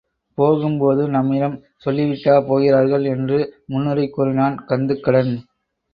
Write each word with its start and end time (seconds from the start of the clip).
போகும்போது 0.37 1.03
நம்மிடம் 1.09 1.55
சொல்லி 1.77 2.03
விட்டா 2.03 2.35
போகிறார்கள் 2.47 3.05
என்று 3.05 3.37
முன்னுரை 3.65 4.07
கூறினான் 4.09 4.57
கந்துக்கடன். 4.69 5.33